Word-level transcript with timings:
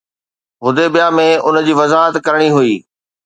حديبيه 0.63 1.07
۾ 1.21 1.27
ان 1.47 1.55
جي 1.67 1.73
وضاحت 1.81 2.15
ڪرڻي 2.29 2.49
هئي 2.57 2.73